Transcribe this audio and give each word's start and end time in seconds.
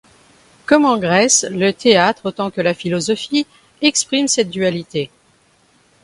Comme 0.65 0.85
en 0.85 0.97
Grèce, 0.97 1.45
le 1.51 1.73
théâtre 1.73 2.25
autant 2.25 2.49
que 2.49 2.59
la 2.59 2.73
philosophie 2.73 3.45
expriment 3.83 4.27
cette 4.27 4.49
dualité. 4.49 5.11